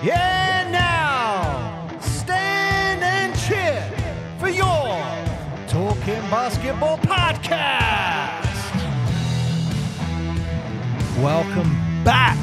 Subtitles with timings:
[0.00, 3.82] Yeah, now stand and cheer
[4.38, 4.94] for your
[5.66, 8.46] Talking Basketball podcast.
[11.20, 12.38] Welcome back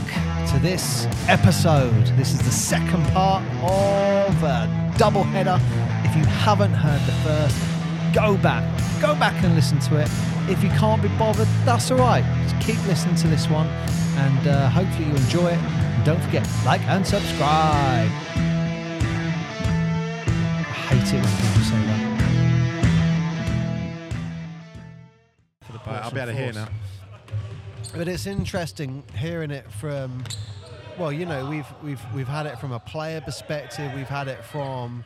[0.50, 2.06] to this episode.
[2.18, 5.58] This is the second part of a double header.
[6.04, 7.56] If you haven't heard the first,
[8.14, 8.66] go back,
[9.02, 10.10] go back and listen to it.
[10.50, 12.26] If you can't be bothered, that's all right.
[12.50, 13.68] Just keep listening to this one,
[14.18, 15.85] and uh, hopefully you enjoy it.
[16.06, 18.12] And don't forget, like and subscribe.
[18.12, 18.44] I
[20.88, 22.02] hate it when people say that.
[25.88, 26.68] Right, I'll be able to hear now.
[27.96, 30.24] But it's interesting hearing it from.
[31.00, 33.92] Well, you know, we've we've we've had it from a player perspective.
[33.96, 35.04] We've had it from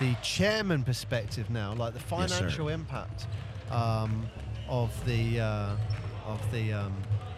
[0.00, 3.28] the chairman perspective now, like the Yes, financial impact
[3.70, 4.26] um,
[4.68, 5.76] of the uh,
[6.26, 6.92] of the um,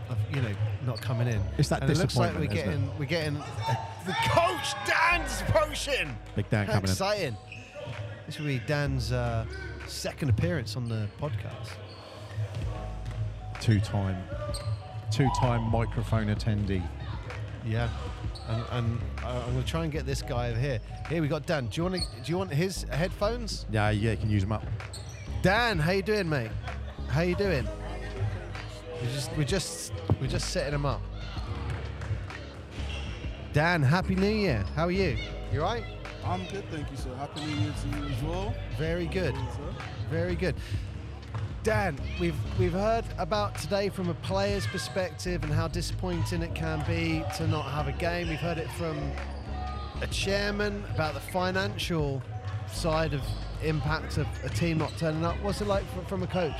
[0.08, 0.50] of you know
[0.86, 1.40] not coming in.
[1.58, 3.34] It's that and it looks like we're getting we're getting
[4.06, 6.16] the coach Dan's potion.
[6.36, 6.90] Big Dan How coming in.
[6.90, 7.36] exciting!
[8.26, 9.44] This will be Dan's uh,
[9.86, 11.70] second appearance on the podcast.
[13.60, 14.16] Two-time,
[15.10, 16.82] two-time microphone attendee.
[17.64, 17.88] Yeah,
[18.48, 20.80] and, and I'm gonna try and get this guy over here.
[21.08, 21.66] Here we got Dan.
[21.68, 23.64] Do you want to, Do you want his headphones?
[23.70, 24.66] Yeah, yeah, you can use them up.
[25.40, 26.50] Dan, how you doing, mate?
[27.08, 27.66] How you doing?
[29.04, 31.02] We just we just we're just setting them up.
[33.52, 34.64] Dan, happy New Year.
[34.74, 35.18] How are you?
[35.52, 35.84] You right?
[36.24, 37.14] I'm good, thank you, sir.
[37.16, 38.54] Happy New Year to you as well.
[38.78, 39.34] Very good.
[39.34, 39.74] Sir.
[40.10, 40.54] Very good.
[41.62, 46.82] Dan, we've we've heard about today from a player's perspective and how disappointing it can
[46.86, 48.28] be to not have a game.
[48.30, 48.98] We've heard it from
[50.00, 52.22] a chairman about the financial
[52.72, 53.20] side of
[53.62, 55.36] impact of a team not turning up.
[55.42, 56.56] What's it like from a coach?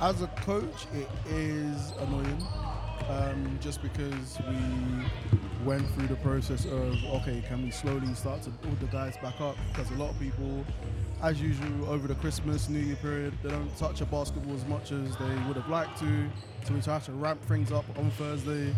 [0.00, 2.42] As a coach, it is annoying,
[3.08, 8.50] um, just because we went through the process of okay, can we slowly start to
[8.50, 9.56] build the guys back up?
[9.72, 10.66] Because a lot of people,
[11.22, 14.92] as usual, over the Christmas New Year period, they don't touch a basketball as much
[14.92, 16.28] as they would have liked to.
[16.66, 18.74] So we try to ramp things up on Thursday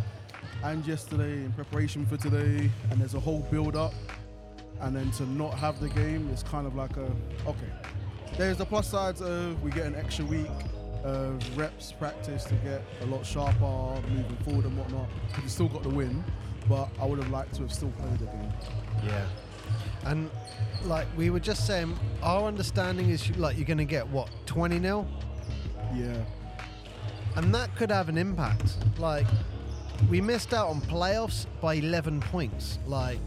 [0.62, 3.92] and yesterday in preparation for today, and there's a whole build up.
[4.80, 7.10] and then to not have the game is kind of like a
[7.46, 7.72] okay.
[8.36, 10.46] There's the plus sides of we get an extra week
[11.04, 15.08] of reps practice to get a lot sharper moving forward and whatnot.
[15.42, 16.24] We still got the win,
[16.68, 18.52] but I would have liked to have still played the game.
[19.04, 19.26] Yeah.
[20.04, 20.30] And
[20.84, 24.78] like we were just saying, our understanding is like you're going to get what 20
[24.78, 25.06] nil,
[25.94, 26.24] Yeah,
[27.36, 28.76] and that could have an impact.
[28.98, 29.26] Like
[30.10, 32.78] we missed out on playoffs by 11 points.
[32.86, 33.18] Like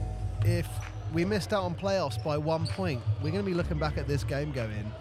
[0.44, 0.68] if
[1.14, 4.08] we missed out on playoffs by one point, we're going to be looking back at
[4.08, 4.92] this game going,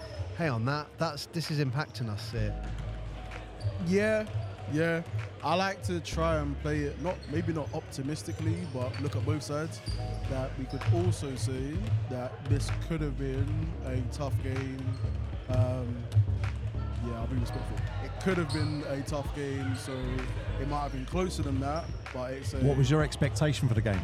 [0.40, 2.54] "Hang on, that that's this is impacting us here."
[3.86, 4.24] yeah,
[4.72, 5.02] yeah.
[5.44, 9.42] I like to try and play it not maybe not optimistically, but look at both
[9.42, 9.82] sides.
[10.30, 11.74] That we could also say
[12.08, 14.82] that this could have been a tough game.
[15.50, 15.94] Um,
[17.06, 17.76] yeah, I'll be respectful.
[18.02, 19.92] It could have been a tough game, so
[20.58, 21.84] it might have been closer than that.
[22.14, 24.00] But it's a, What was your expectation for the game?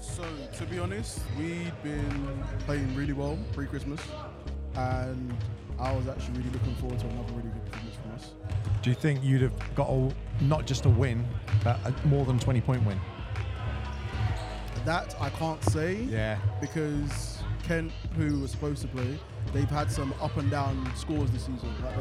[0.00, 4.00] So, to be honest, we'd been playing really well pre-Christmas,
[4.76, 5.34] and
[5.78, 8.30] I was actually really looking forward to another really good performance from us.
[8.82, 10.12] Do you think you'd have got a,
[10.42, 11.26] not just a win,
[11.64, 13.00] but a more than 20 point win?
[14.84, 16.38] That I can't say Yeah.
[16.60, 19.18] because Kent, who was supposed to play,
[19.52, 21.72] they've had some up and down scores this season.
[21.84, 21.94] Like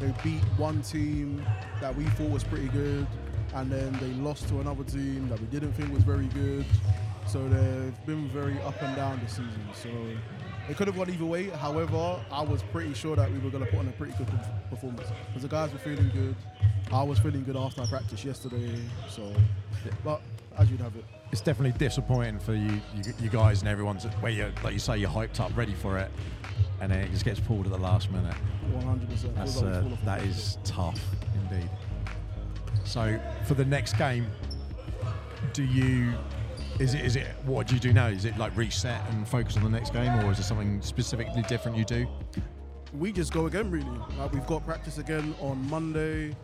[0.00, 1.42] they beat one team
[1.80, 3.06] that we thought was pretty good,
[3.54, 6.66] and then they lost to another team that we didn't think was very good.
[7.26, 9.62] So they've been very up and down this season.
[9.72, 9.88] So
[10.68, 11.48] it could have gone either way.
[11.48, 14.28] However, I was pretty sure that we were going to put on a pretty good
[14.70, 16.36] performance because the guys were feeling good.
[16.92, 18.80] I was feeling good after I practiced yesterday.
[19.08, 19.32] So,
[20.04, 20.20] but
[20.58, 21.04] as you'd have it.
[21.30, 24.98] It's definitely disappointing for you, you, you guys and everyone's where you, like you say,
[24.98, 26.10] you're hyped up, ready for it,
[26.80, 28.34] and then it just gets pulled at the last minute.
[28.72, 29.34] 100%.
[29.34, 31.00] That's uh, it's full of that is tough
[31.34, 31.70] indeed.
[32.84, 34.26] So for the next game,
[35.52, 36.12] do you?
[36.78, 38.06] Is it is it what do you do now?
[38.06, 41.42] Is it like reset and focus on the next game, or is there something specifically
[41.42, 42.06] different you do?
[42.94, 43.84] we just go again really
[44.16, 46.34] like we've got practice again on monday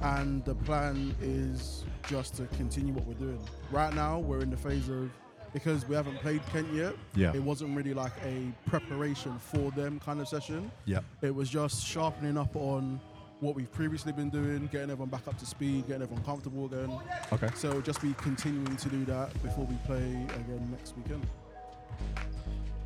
[0.00, 3.40] and the plan is just to continue what we're doing
[3.72, 5.10] right now we're in the phase of
[5.52, 7.32] because we haven't played kent yet Yeah.
[7.34, 11.02] it wasn't really like a preparation for them kind of session Yep.
[11.22, 13.00] it was just sharpening up on
[13.40, 16.92] what we've previously been doing getting everyone back up to speed getting everyone comfortable again
[17.32, 17.48] Okay.
[17.54, 21.24] so just be continuing to do that before we play again next weekend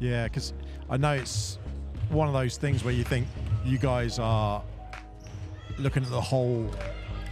[0.01, 0.53] Yeah, because
[0.91, 1.59] I know it's
[2.11, 3.27] one of those things where you think
[3.65, 4.63] you guys are
[5.79, 6.69] looking at the whole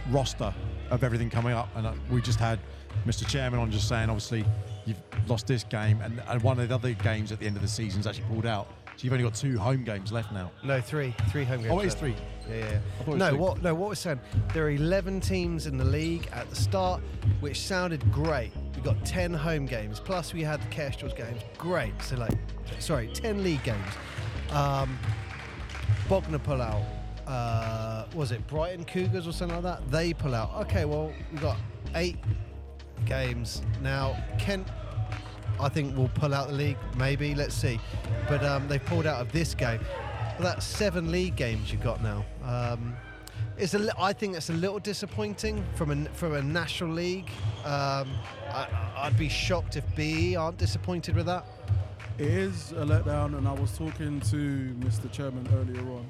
[0.09, 0.53] roster
[0.89, 1.67] of everything coming up.
[1.75, 2.59] And uh, we just had
[3.05, 3.27] Mr.
[3.27, 4.45] Chairman on just saying, obviously,
[4.85, 7.61] you've lost this game, and, and one of the other games at the end of
[7.61, 8.67] the season's actually pulled out.
[9.01, 10.51] So you've only got two home games left now.
[10.63, 11.71] No, three, three home games.
[11.71, 12.15] Oh, it is three.
[12.47, 12.65] Yeah, yeah.
[12.65, 13.63] I thought it was No, what?
[13.63, 14.19] No, what we're saying?
[14.53, 17.01] There are 11 teams in the league at the start,
[17.39, 18.51] which sounded great.
[18.75, 21.41] We got 10 home games, plus we had the Kestrels games.
[21.57, 21.99] Great.
[22.03, 22.37] So like,
[22.77, 23.91] sorry, 10 league games.
[24.51, 24.99] Um,
[26.07, 26.83] Bognor pull out.
[27.25, 29.89] Uh, was it Brighton Cougars or something like that?
[29.89, 30.53] They pull out.
[30.67, 31.57] Okay, well we got
[31.95, 32.19] eight
[33.07, 34.23] games now.
[34.37, 34.67] Kent
[35.59, 37.35] I think will pull out the league, maybe.
[37.35, 37.79] Let's see.
[38.27, 39.79] But um, they've pulled out of this game.
[40.39, 42.25] Well, that's seven league games you've got now.
[42.43, 42.95] Um,
[43.57, 47.29] it's a I think it's a little disappointing from a from a national league.
[47.63, 48.09] Um,
[48.49, 48.67] I,
[48.97, 51.45] I'd be shocked if BE aren't disappointed with that.
[52.17, 55.11] It is a letdown, and I was talking to Mr.
[55.11, 56.05] Chairman earlier on,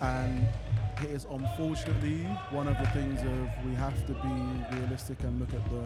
[0.00, 0.46] and
[1.02, 5.52] it is unfortunately one of the things of we have to be realistic and look
[5.52, 5.82] at the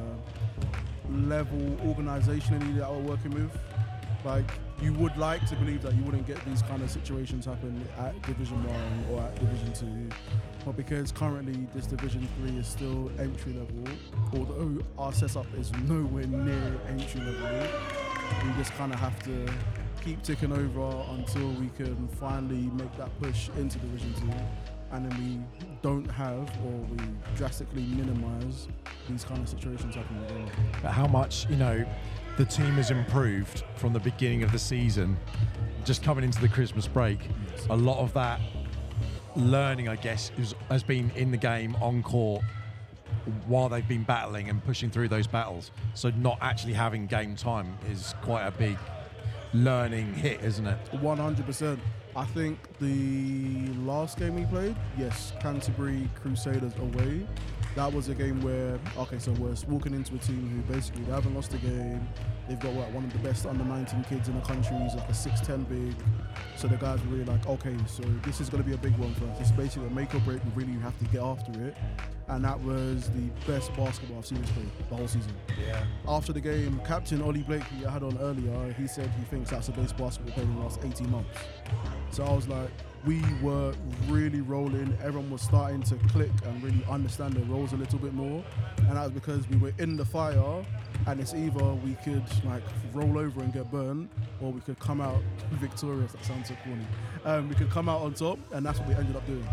[1.11, 3.57] level organisationally that we're working with.
[4.25, 4.51] Like
[4.83, 8.21] you would like to believe that you wouldn't get these kind of situations happen at
[8.23, 10.17] Division One or at Division Two,
[10.65, 13.93] but because currently this Division Three is still entry level,
[14.35, 17.67] although our setup is nowhere near entry level,
[18.45, 19.53] we just kind of have to
[20.05, 24.33] keep ticking over until we can finally make that push into Division Two,
[24.93, 26.99] and then we don't have or we
[27.37, 28.69] drastically minimise
[29.09, 30.51] these kind of situations happening again.
[30.83, 31.85] But how much, you know,
[32.37, 35.17] the team has improved from the beginning of the season,
[35.85, 37.19] just coming into the Christmas break.
[37.71, 38.41] A lot of that
[39.37, 42.43] learning, I guess, is, has been in the game on court
[43.47, 45.71] while they've been battling and pushing through those battles.
[45.95, 48.77] So not actually having game time is quite a big
[49.53, 50.79] learning hit, isn't it?
[50.93, 51.79] 100%.
[52.17, 57.27] I think the last game we played, yes, Canterbury Crusaders away.
[57.77, 61.13] That was a game where, okay, so we're walking into a team who basically they
[61.13, 62.07] haven't lost a game.
[62.49, 64.77] They've got what, one of the best under 19 kids in the country.
[64.79, 65.95] He's like a 6'10 big.
[66.57, 68.97] So the guys were really like, okay, so this is going to be a big
[68.99, 69.41] one for us.
[69.41, 70.41] It's basically a make or break.
[70.57, 71.77] We really have to get after it.
[72.27, 75.33] And that was the best basketball I've seen us play the whole season.
[75.65, 75.85] Yeah.
[76.09, 79.51] After the game, Captain Ollie Blake, who I had on earlier, he said he thinks
[79.51, 81.39] that's the best basketball played in the last 18 months.
[82.11, 82.71] So I was like,
[83.07, 83.73] we were
[84.09, 84.97] really rolling.
[85.03, 88.45] Everyone was starting to click and really understand the roles a little bit more.
[88.79, 90.65] And that was because we were in the fire
[91.07, 92.63] and it's either we could like
[92.93, 94.09] roll over and get burned
[94.41, 95.23] or we could come out
[95.53, 96.13] victorious.
[96.13, 96.87] That sounds so corny.
[97.25, 99.47] Um, we could come out on top and that's what we ended up doing.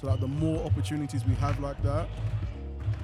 [0.00, 2.08] So like the more opportunities we have like that,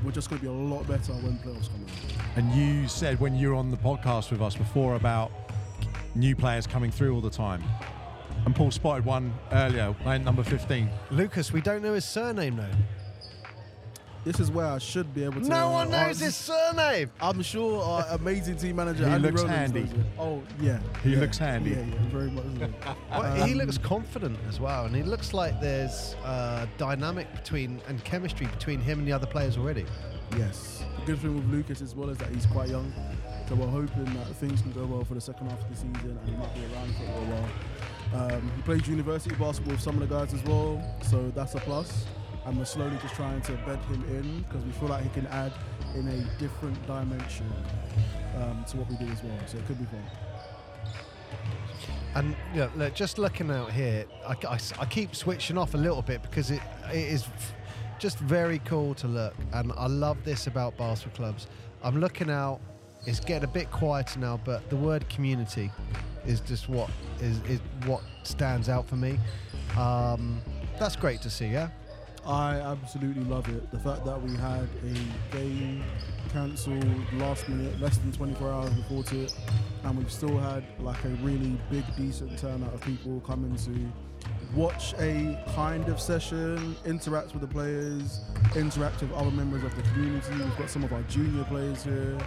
[0.05, 2.45] we're just going to be a lot better when playoffs come in.
[2.45, 5.31] And you said when you were on the podcast with us before about
[6.15, 7.63] new players coming through all the time.
[8.47, 10.89] And Paul spotted one earlier, playing number 15.
[11.11, 13.51] Lucas, we don't know his surname though.
[14.25, 15.49] This is where I should be able to.
[15.49, 17.11] No one knows answer- his surname.
[17.21, 19.95] I'm sure our amazing team manager He Andy looks Rowlands handy.
[19.97, 20.05] knows.
[20.19, 21.21] Oh yeah, He yeah.
[21.21, 21.71] looks handy.
[21.71, 22.45] Yeah, yeah, very much.
[22.59, 22.97] So.
[23.11, 27.81] Well, he Um, looks confident as well, and he looks like there's uh, dynamic between
[27.89, 29.87] and chemistry between him and the other players already.
[30.37, 30.85] Yes.
[31.01, 32.93] The good thing with Lucas as well is that he's quite young,
[33.49, 36.19] so we're hoping that things can go well for the second half of the season,
[36.21, 37.41] and he might be around for a
[38.21, 38.33] while.
[38.33, 41.61] Um, he played university basketball with some of the guys as well, so that's a
[41.61, 42.07] plus.
[42.45, 45.27] And we're slowly just trying to bed him in because we feel like he can
[45.29, 45.53] add
[45.97, 47.51] in a different dimension
[48.37, 49.37] um, to what we do as well.
[49.47, 50.03] So it could be fun.
[52.15, 56.03] And know, look, just looking out here, I, I- I keep switching off a little
[56.03, 56.61] bit because it,
[56.93, 57.27] it is
[57.99, 59.35] just very cool to look.
[59.53, 61.47] And I love this about basketball clubs.
[61.83, 62.61] I'm looking out,
[63.07, 65.71] it's getting a bit quieter now, but the word community
[66.27, 69.19] is just what is, is what stands out for me.
[69.79, 70.41] Um,
[70.79, 71.69] that's great to see, yeah?
[72.27, 73.71] I absolutely love it.
[73.71, 75.85] The fact that we had a game
[76.33, 76.85] cancelled
[77.15, 79.33] last minute, less than 24 hours before it,
[79.85, 83.71] and we've still had like a really big, decent turnout of people coming to
[84.55, 88.21] watch a kind of session, interact with the players,
[88.55, 90.33] interact with other members of the community.
[90.33, 92.19] We've got some of our junior players here.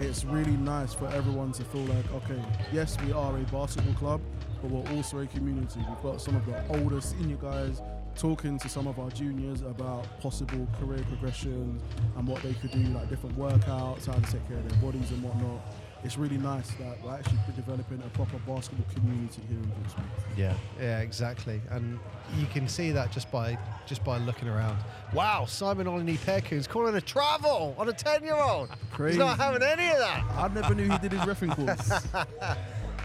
[0.00, 2.42] It's really nice for everyone to feel like, okay,
[2.72, 4.20] yes, we are a basketball club,
[4.62, 5.80] but we're also a community.
[5.88, 7.82] We've got some of the older senior guys
[8.16, 11.80] talking to some of our juniors about possible career progression
[12.16, 15.10] and what they could do, like different workouts, how to take care of their bodies
[15.10, 15.60] and whatnot.
[16.02, 20.06] It's really nice that we're actually developing a proper basketball community here in Portsmouth.
[20.36, 21.98] Yeah, yeah, exactly, and
[22.38, 24.78] you can see that just by just by looking around.
[25.12, 28.70] Wow, Simon Olney Perkins calling a travel on a ten-year-old.
[28.70, 29.18] He's Crazy.
[29.18, 30.24] not having any of that.
[30.36, 32.02] I never knew he did his refing course.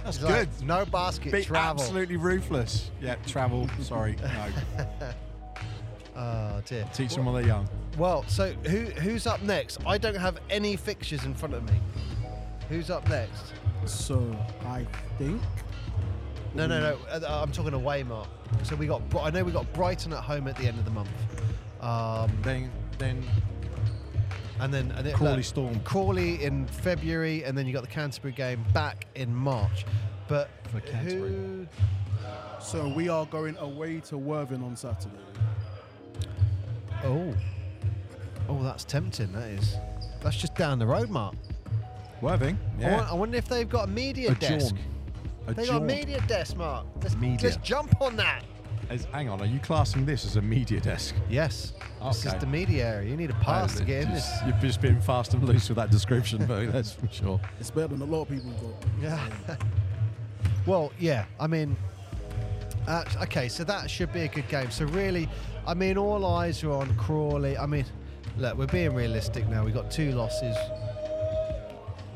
[0.05, 1.81] That's He's like, no basket Be travel.
[1.81, 2.91] absolutely ruthless.
[3.01, 3.67] Yeah, travel.
[3.81, 4.85] Sorry, no.
[6.17, 6.87] Oh dear.
[6.93, 7.67] Teach them while they're young.
[7.97, 9.79] Well, so who who's up next?
[9.85, 11.77] I don't have any fixtures in front of me.
[12.69, 13.53] Who's up next?
[13.85, 14.85] So I
[15.17, 15.41] think
[16.55, 16.97] No, no, no.
[17.11, 18.27] uh, I'm talking away, Mark.
[18.63, 19.07] So we got.
[19.09, 21.09] Bri- I know we got Brighton at home at the end of the month.
[21.81, 23.23] Um, Then, then
[24.59, 25.79] and then and it, Crawley Storm.
[25.81, 29.85] Crawley in February, and then you got the Canterbury game back in March.
[30.27, 31.31] But For Canterbury.
[31.31, 31.67] who?
[32.59, 32.87] so.
[32.87, 35.15] We are going away to Worthing on Saturday.
[37.03, 37.33] Oh,
[38.49, 39.31] oh, that's tempting.
[39.33, 39.75] That is.
[40.21, 41.35] That's just down the road, Mark.
[42.25, 42.57] Worthing.
[42.79, 43.07] I, Yeah.
[43.11, 44.75] I wonder if they've got a media a desk.
[44.75, 44.81] jaunt.
[45.47, 46.87] A They got a media desk, Mark.
[47.03, 47.49] Let's, Media.
[47.51, 48.43] let's jump on that.
[48.89, 51.13] As- hang on, are you classing this as a media desk?
[51.29, 51.73] Yes.
[52.03, 53.09] This is the media area.
[53.11, 54.27] You need a pass to get in this.
[54.45, 57.39] You've just been fast and loose with that description, but that's for sure.
[57.59, 58.89] It's better than a lot of people got.
[58.99, 59.55] Yeah.
[60.65, 61.25] well, yeah.
[61.39, 61.75] I mean,
[62.87, 64.71] uh, okay, so that should be a good game.
[64.71, 65.29] So really,
[65.67, 67.55] I mean, all eyes are on Crawley.
[67.55, 67.85] I mean,
[68.39, 69.63] look, we're being realistic now.
[69.63, 70.55] We've got two losses.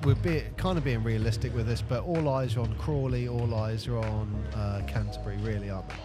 [0.04, 3.28] We're be, kind of being realistic with this, but all eyes are on Crawley.
[3.28, 5.96] All eyes are on uh, Canterbury, really, aren't they?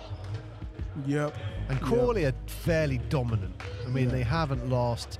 [1.06, 1.36] Yep.
[1.68, 3.54] And Crawley are fairly dominant.
[3.84, 4.16] I mean, Yeah.
[4.16, 5.18] they haven't lost,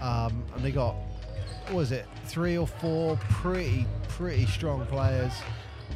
[0.00, 0.94] um, and they got
[1.66, 5.32] what was it three or four pretty pretty strong players.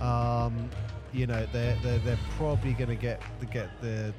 [0.01, 0.69] Um,
[1.13, 4.13] you know, they're they're, they're probably going to get the get the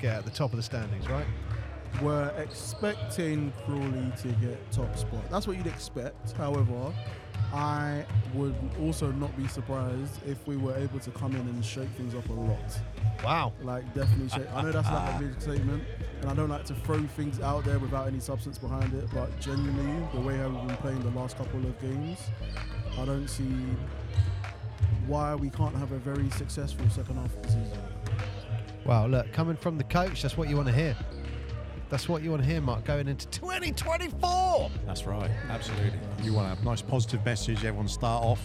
[0.00, 1.26] get at the top of the standings, right?
[2.02, 5.28] We're expecting Crawley to get top spot.
[5.30, 6.32] That's what you'd expect.
[6.32, 6.92] However,
[7.52, 8.04] I
[8.34, 12.14] would also not be surprised if we were able to come in and shake things
[12.14, 12.80] up a lot.
[13.24, 13.52] Wow.
[13.62, 14.52] Like definitely shake.
[14.54, 15.82] I know that's not a big statement,
[16.20, 19.08] and I don't like to throw things out there without any substance behind it.
[19.12, 22.18] But genuinely, the way how we've been playing the last couple of games,
[22.98, 23.50] I don't see
[25.06, 27.78] why we can't have a very successful second half of the season.
[28.84, 29.06] Wow.
[29.06, 30.94] Look, coming from the coach, that's what you want to hear.
[31.90, 34.70] That's what you want to hear, Mark, going into 2024.
[34.86, 35.98] That's right, absolutely.
[36.22, 37.64] You want a nice positive message.
[37.64, 38.40] Everyone start off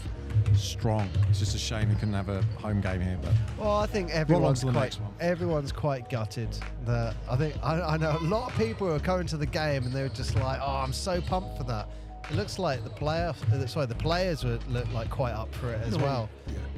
[0.56, 1.10] strong.
[1.30, 4.12] It's just a shame we couldn't have a home game here, but Well, I think
[4.12, 6.58] everyone's quite everyone's quite gutted.
[6.86, 9.46] That I think I, I know a lot of people who are coming to the
[9.46, 11.90] game and they were just like, "Oh, I'm so pumped for that."
[12.30, 15.74] It looks like the player, uh, sorry, the players would look like quite up for
[15.74, 16.30] it as No, well.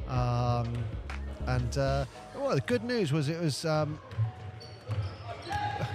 [0.08, 0.76] Um,
[1.46, 2.04] and uh,
[2.36, 3.64] well, the good news was it was.
[3.64, 4.00] Um,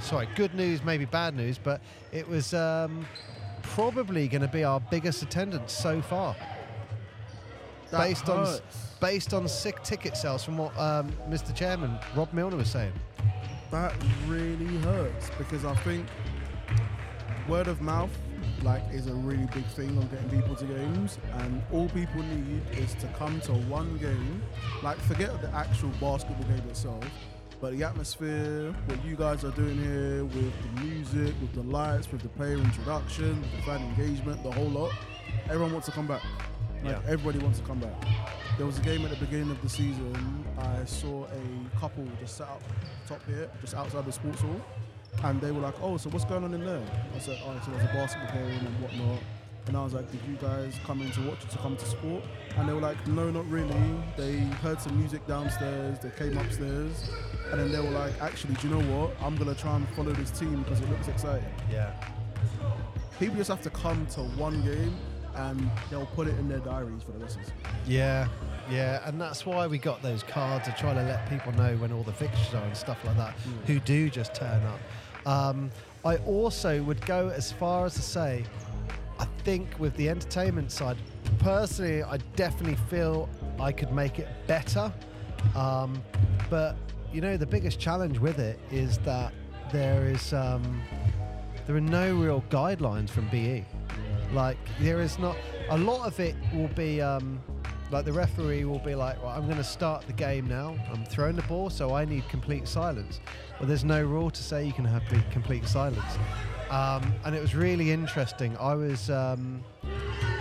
[0.02, 3.06] sorry, good news, maybe bad news, but it was um,
[3.64, 6.36] probably going to be our biggest attendance so far
[7.92, 8.60] That based on
[9.00, 11.56] based on sick ticket sales from what um, Mr.
[11.56, 12.94] Chairman Rob Milner was saying.
[13.72, 13.94] that
[14.28, 16.06] really hurts because I think
[17.48, 18.12] word of mouth
[18.64, 22.62] like is a really big thing on getting people to games and all people need
[22.74, 24.42] is to come to one game
[24.84, 27.04] like forget the actual basketball game itself
[27.62, 32.12] but the atmosphere what you guys are doing here with the music with the lights
[32.12, 34.92] with the player introduction with the fan engagement the whole lot
[35.46, 36.24] everyone wants to come back
[36.84, 37.02] like Yeah.
[37.08, 37.94] everybody wants to come back
[38.58, 42.38] there was a game at the beginning of the season i saw a couple just
[42.38, 42.62] sat up
[43.08, 44.60] top here just outside the sports hall
[45.24, 46.82] and they were like, "Oh, so what's going on in there?"
[47.14, 49.20] I said, "Oh, so there's a basketball game and whatnot."
[49.68, 51.86] And I was like, "Did you guys come in to watch it to come to
[51.86, 52.24] sport?"
[52.56, 53.76] And they were like, "No, not really."
[54.16, 56.00] They heard some music downstairs.
[56.00, 57.12] They came upstairs,
[57.52, 59.12] and then they were like, "Actually, do you know what?
[59.22, 61.92] I'm gonna try and follow this team because it looks exciting." Yeah.
[63.20, 64.96] People just have to come to one game,
[65.36, 67.66] and they'll put it in their diaries for the rest of the season.
[67.86, 68.28] Yeah,
[68.70, 71.92] yeah, and that's why we got those cards to try to let people know when
[71.92, 73.36] all the fixtures are and stuff like that,
[73.68, 75.28] who do just turn up.
[75.28, 75.70] Um,
[76.04, 78.44] I also would go as far as to say,
[79.20, 80.98] I think with the entertainment side,
[81.40, 83.30] personally, I definitely feel
[83.60, 84.92] I could make it better.
[85.56, 86.02] Um,
[86.50, 86.76] but
[87.14, 89.34] you know, the biggest challenge with it is that
[89.72, 90.82] there is um,
[91.68, 93.66] there are no real guidelines from BE.
[94.34, 95.36] Like there is not
[95.70, 97.40] a lot of it will be um,
[97.92, 100.76] like the referee will be like, well, I'm going to start the game now.
[100.92, 103.20] I'm throwing the ball, so I need complete silence.
[103.60, 106.18] Well, there's no rule to say you can have complete silence.
[106.70, 108.56] Um, and it was really interesting.
[108.58, 109.62] I was um,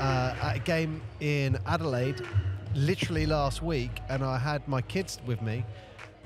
[0.01, 2.23] uh, at a game in Adelaide
[2.75, 5.65] literally last week, and I had my kids with me,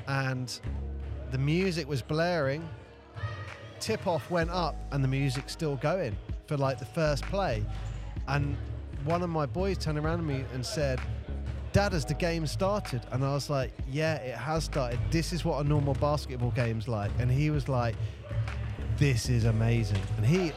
[0.08, 0.58] and
[1.30, 2.68] the music was blaring.
[3.80, 7.64] Tip off went up, and the music's still going for like the first play.
[8.28, 8.56] And
[9.04, 11.00] one of my boys turned around to me and said,
[11.72, 13.02] Dad, has the game started?
[13.10, 14.98] And I was like, Yeah, it has started.
[15.10, 17.10] This is what a normal basketball game's like.
[17.18, 17.96] And he was like,
[18.96, 20.00] This is amazing.
[20.16, 20.52] And he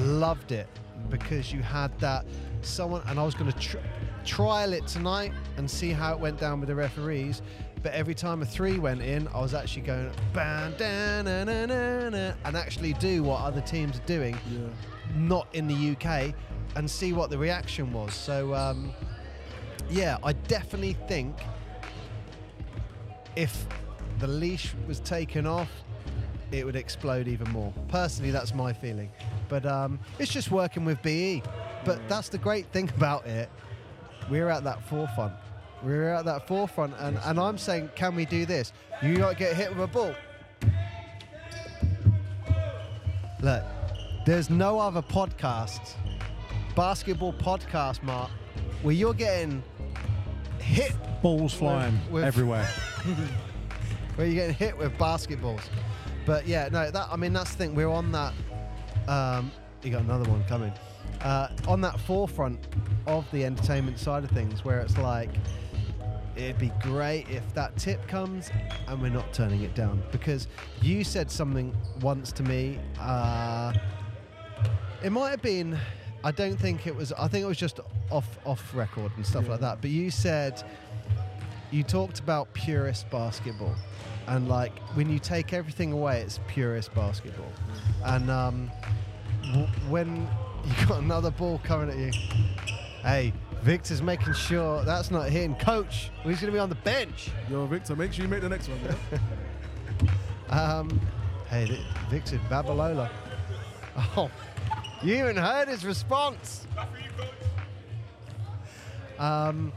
[0.00, 0.66] loved it
[1.10, 2.24] because you had that
[2.62, 3.76] someone, and I was going to, tr-
[4.24, 7.42] trial it tonight and see how it went down with the referees.
[7.82, 11.66] But every time a three went in, I was actually going bam, da, na, na,
[11.66, 14.68] na, na, and actually do what other teams are doing, Yeah.
[15.16, 16.32] not in the UK,
[16.76, 18.14] and see what the reaction was.
[18.14, 18.92] So, um,
[19.90, 21.36] yeah, I definitely think
[23.34, 23.66] if
[24.20, 25.70] the leash was taken off,
[26.52, 27.72] it would explode even more.
[27.88, 29.10] Personally, that's my feeling.
[29.48, 31.42] But um, it's just working with BE.
[31.84, 33.50] But that's the great thing about it.
[34.30, 35.32] We're at that forefront.
[35.82, 38.72] We're at that forefront, and, and I'm saying, can we do this?
[39.02, 40.14] You to get hit with a ball.
[43.40, 43.64] Look,
[44.24, 45.94] there's no other podcast,
[46.76, 48.30] basketball podcast, Mark,
[48.82, 49.62] where you're getting
[50.60, 52.68] hit, Balls flying with- everywhere.
[54.14, 55.62] where you're getting hit with basketballs.
[56.24, 57.74] But yeah, no, that I mean that's the thing.
[57.74, 58.32] We're on that.
[59.08, 59.50] Um,
[59.82, 60.72] you got another one coming.
[61.22, 62.60] Uh, on that forefront
[63.06, 65.30] of the entertainment side of things, where it's like,
[66.36, 68.50] it'd be great if that tip comes
[68.88, 70.02] and we're not turning it down.
[70.12, 70.48] Because
[70.80, 72.78] you said something once to me.
[73.00, 73.72] Uh,
[75.02, 75.78] it might have been.
[76.24, 77.12] I don't think it was.
[77.12, 79.80] I think it was just off off record and stuff like that.
[79.80, 80.62] But you said
[81.72, 83.74] you talked about purist basketball,
[84.28, 87.50] and like when you take everything away, it's purist basketball.
[88.04, 88.70] And um,
[89.46, 90.16] w- when
[90.64, 92.12] you got another ball coming at you,
[93.02, 93.32] hey,
[93.62, 95.54] Victor's making sure that's not hitting.
[95.54, 97.30] Coach, he's going to be on the bench.
[97.48, 98.80] Yo, Victor, make sure you make the next one.
[100.50, 101.00] Um,
[101.48, 103.08] hey, th- Victor Babalola.
[103.96, 104.30] Oh,
[105.02, 106.66] you even heard his response.
[109.18, 109.72] Um,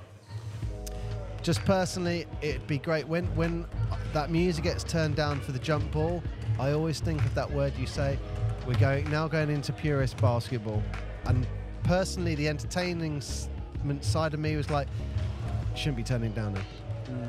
[1.41, 3.65] just personally, it'd be great when when
[4.11, 6.21] that music gets turned down for the jump ball.
[6.59, 8.19] I always think of that word you say.
[8.67, 10.83] We're going now going into purist basketball,
[11.23, 11.47] and
[11.83, 13.21] personally, the entertaining
[13.99, 14.87] s- side of me was like,
[15.75, 16.61] shouldn't be turning down now.
[17.09, 17.27] Mm.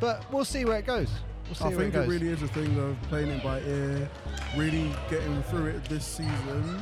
[0.00, 1.10] But we'll see where it goes.
[1.46, 3.60] We'll see I where think it it really is a thing of playing it by
[3.60, 4.08] ear,
[4.56, 6.80] really getting through it this season,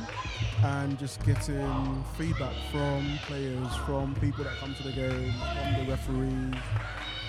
[0.63, 5.91] and just getting feedback from players, from people that come to the game, from the
[5.91, 6.61] referees,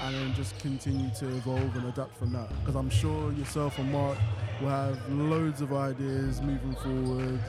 [0.02, 2.48] and then just continue to evolve and adapt from that.
[2.60, 4.18] Because I'm sure yourself and Mark
[4.60, 7.40] will have loads of ideas moving forward.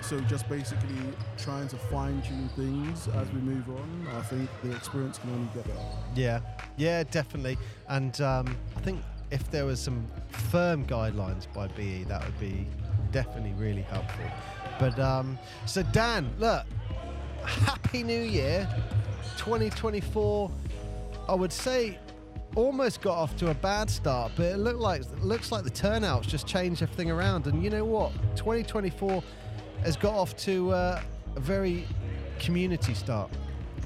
[0.00, 0.96] So just basically
[1.36, 4.08] trying to fine tune things as we move on.
[4.16, 5.78] I think the experience can only get better.
[6.14, 6.40] Yeah,
[6.76, 7.58] yeah, definitely.
[7.88, 12.66] And um, I think if there was some firm guidelines by BE, that would be
[13.12, 14.24] definitely really helpful.
[14.78, 16.64] But um, so Dan, look,
[17.44, 18.68] happy New Year,
[19.36, 20.50] 2024.
[21.28, 21.98] I would say
[22.54, 25.70] almost got off to a bad start, but it looked like it looks like the
[25.70, 27.46] turnouts just changed everything around.
[27.46, 29.22] And you know what, 2024
[29.84, 31.00] has got off to uh,
[31.36, 31.86] a very
[32.38, 33.30] community start.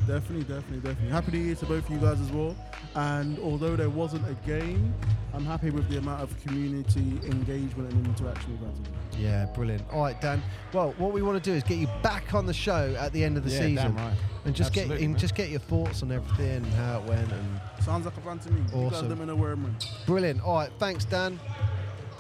[0.07, 1.09] Definitely, definitely, definitely.
[1.11, 2.57] Happy New Year to both of you guys as well.
[2.97, 4.93] And although there wasn't a game,
[5.33, 9.21] I'm happy with the amount of community engagement and interaction we've had.
[9.21, 9.83] Yeah, brilliant.
[9.93, 10.43] All right, Dan.
[10.73, 13.23] Well, what we want to do is get you back on the show at the
[13.23, 14.17] end of the Yeah, season, damn right.
[14.45, 15.17] and just get and man.
[15.17, 17.31] just get your thoughts on everything and how it went.
[17.33, 18.61] And Sounds like a plan to me.
[18.75, 19.09] Awesome.
[19.09, 20.43] let me know where I'm brilliant.
[20.43, 21.39] All right, thanks, Dan.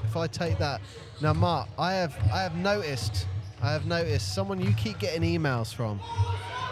[0.04, 0.80] If I take that
[1.20, 3.26] now, Mark, I have I have noticed
[3.62, 6.01] I have noticed someone you keep getting emails from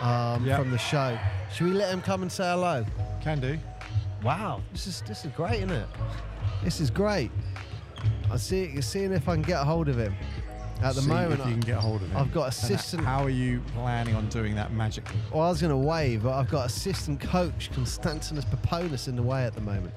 [0.02, 0.58] um, Yep.
[0.60, 1.18] from the show.
[1.54, 2.84] Should we let him come and say hello?
[3.22, 3.58] Can do.
[4.22, 5.86] Wow, this is this is great, isn't it?
[6.64, 7.30] This is great.
[8.30, 10.14] I see seeing if I can get a hold of him.
[10.82, 12.16] At the See moment, if you can get hold of him.
[12.16, 15.20] I've got assistant- How are you planning on doing that magically?
[15.30, 19.22] Well, I was going to wave, but I've got assistant coach Constantinos Paponis in the
[19.22, 19.92] way at the moment.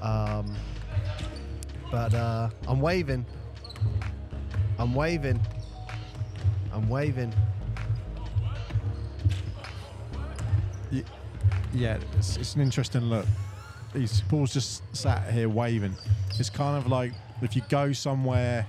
[0.00, 0.54] Um,
[1.90, 3.26] but uh, I'm waving.
[4.78, 5.40] I'm waving.
[6.78, 7.34] I'm waving.
[11.74, 13.26] Yeah, it's, it's an interesting look.
[13.92, 15.94] He's Paul's just sat here waving.
[16.38, 17.12] It's kind of like
[17.42, 18.64] if you go somewhere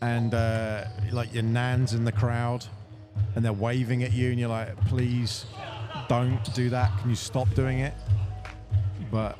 [0.00, 2.64] and uh, like your nan's in the crowd
[3.34, 5.46] and they're waving at you and you're like, please
[6.08, 6.96] don't do that.
[7.00, 7.94] Can you stop doing it?
[9.10, 9.36] But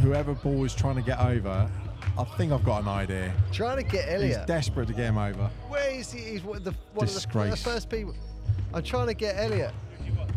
[0.00, 1.70] whoever Paul is trying to get over,
[2.18, 3.32] I think I've got an idea.
[3.52, 4.38] Trying to get Elliot.
[4.38, 5.50] He's desperate to get him over.
[5.68, 6.20] Where is he?
[6.20, 7.50] He's one of the, one of the, Disgrace.
[7.50, 8.14] the first people.
[8.72, 9.72] I'm trying to get Elliot.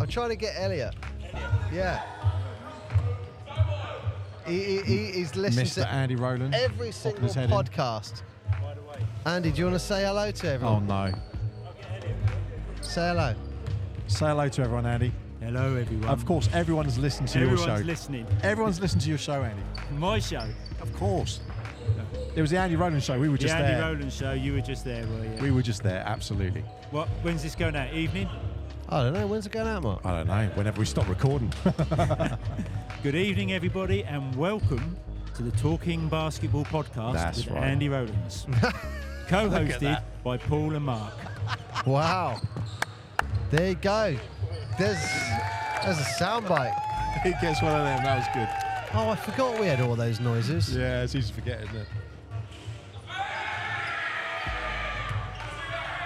[0.02, 0.94] I'm trying to get Elliot.
[1.72, 2.02] Yeah.
[4.46, 5.84] He, he, he- he's listening Mr.
[5.84, 6.56] to Andy Rowland.
[6.56, 7.56] every single his head in.
[7.56, 8.24] podcast.
[9.26, 10.76] Andy, do you want to say hello to everyone?
[10.92, 11.14] Oh no.
[12.82, 13.36] Say hello.
[14.08, 15.12] Say hello to everyone, Andy.
[15.42, 16.10] Hello, everyone.
[16.10, 17.74] Of course, everyone's listened to everyone's your show.
[17.74, 18.28] Everyone's listening.
[18.44, 19.62] Everyone's listened to your show, Andy.
[19.94, 20.44] My show,
[20.82, 21.40] Of course.
[22.36, 23.20] It was the Andy Rowland show.
[23.20, 23.82] We were the just Andy there.
[23.82, 24.32] Rowland show.
[24.34, 25.42] You were just there, were you?
[25.42, 26.62] We were just there, absolutely.
[26.92, 27.08] what?
[27.22, 27.94] When's this going out?
[27.94, 28.30] Evening?
[28.88, 29.28] I don't know.
[29.28, 30.06] When's it going out, Mark?
[30.06, 30.50] I don't know.
[30.56, 31.52] Whenever we stop recording.
[33.04, 34.96] Good evening, everybody, and welcome
[35.36, 37.64] to the Talking Basketball Podcast That's with right.
[37.64, 38.46] Andy Rowlands,
[39.28, 40.24] co-hosted that.
[40.24, 41.14] by Paul and Mark.
[41.86, 42.42] Wow.
[43.52, 44.16] There you go.
[44.78, 45.02] There's
[45.84, 46.76] there's a soundbite.
[47.24, 48.04] he gets one of them.
[48.04, 48.69] That was good.
[48.94, 50.76] Oh, I forgot we had all those noises.
[50.76, 51.88] Yeah, it's easy to forget, isn't it?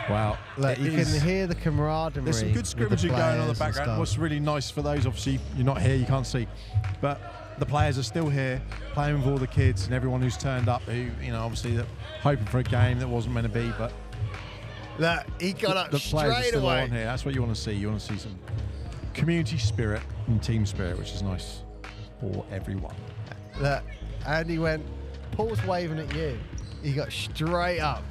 [0.10, 0.38] Wow.
[0.58, 2.26] Look, It you is- can hear the camaraderie.
[2.26, 3.98] There's some good scrimmaging going on in the background.
[4.00, 6.46] What's really nice for those, obviously, you're not here, you can't see,
[7.00, 10.68] but the players are still here, playing with all the kids and everyone who's turned
[10.68, 10.82] up.
[10.84, 11.86] Who, you know, obviously, that
[12.22, 13.94] hoping for a game that wasn't meant to be, but
[15.00, 16.82] Look, he got up the players are still away.
[16.84, 17.06] on here.
[17.06, 17.72] That's what you want to see.
[17.72, 18.38] You want to see some
[19.14, 21.62] community spirit and team spirit, which is nice
[22.32, 22.96] for everyone.
[23.60, 23.84] Look,
[24.28, 24.84] and he went.
[25.32, 26.38] Paul's waving at you.
[26.82, 28.04] He got straight up.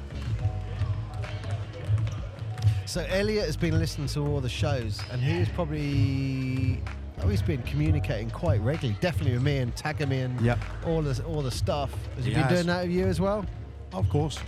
[2.85, 6.81] So Elliot has been listening to all the shows, and he's probably
[7.21, 10.59] oh, he's been communicating quite regularly, definitely with me and tagging me and Yep.
[10.85, 11.91] all the all the stuff.
[12.15, 12.53] Has he, He been has.
[12.53, 13.45] doing that with you as well?
[13.93, 14.39] Of course.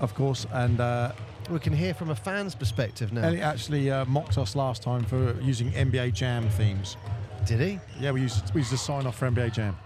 [0.00, 0.46] Of course.
[0.52, 1.12] And uh,
[1.50, 3.22] We can hear from a fan's perspective now.
[3.22, 6.96] Elliot actually uh, mocked us last time for using NBA Jam themes.
[7.46, 7.80] Did he?
[7.98, 9.76] Yeah, we used we used to sign off for NBA Jam.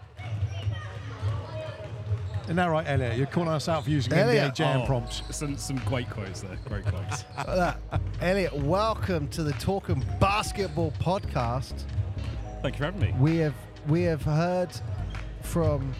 [2.45, 3.17] Isn't that right, Elliot?
[3.17, 4.53] You're calling us out for using Elliot.
[4.53, 5.23] NBA Jam Oh, prompts.
[5.31, 6.57] Some some great quotes there.
[6.69, 7.25] Great quotes.
[7.39, 7.75] Uh,
[8.21, 11.75] Elliot, welcome to the Talking Basketball podcast.
[12.63, 13.15] Thank you for having me.
[13.19, 13.55] we have
[13.89, 14.71] we have heard
[15.43, 15.93] from